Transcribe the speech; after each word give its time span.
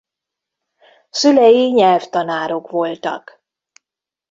Szülei 1.09 1.67
nyelvtanárok 1.71 2.69
voltak. 2.69 3.41